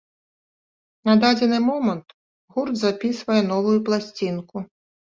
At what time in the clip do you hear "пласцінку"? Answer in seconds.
3.91-4.57